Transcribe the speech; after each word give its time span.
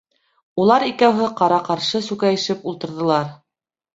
Улар 0.61 0.85
икәүһе 0.85 1.27
ҡара-ҡаршы 1.41 2.01
сүкәйешеп 2.07 2.65
ултырҙылар. 2.71 3.29